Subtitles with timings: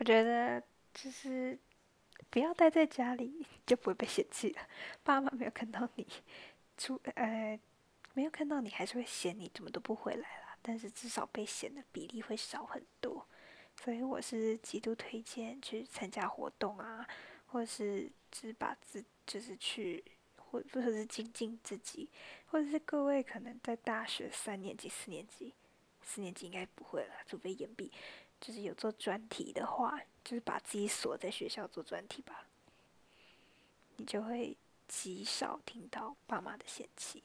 [0.00, 0.62] 我觉得
[0.94, 1.58] 就是
[2.30, 4.62] 不要待在家里，就不会被嫌弃了。
[5.04, 6.06] 爸妈没有看到你
[6.78, 7.60] 出，呃，
[8.14, 10.56] 没有看到你，还是会嫌你怎么都不回来啦。
[10.62, 13.26] 但是至少被嫌的比例会少很多。
[13.76, 17.06] 所以我是极度推荐去参加活动啊，
[17.48, 20.02] 或者是只把自就是去，
[20.36, 22.08] 或或者是精进自己，
[22.46, 25.52] 或者是各位可能在大学三年级、四年级，
[26.02, 27.92] 四年级应该不会了，除非延毕。
[28.40, 32.46] 就是有做专题的话，就是把自己锁在学校做专题吧，
[33.96, 34.56] 你就会
[34.88, 37.22] 极少听到爸妈的嫌弃。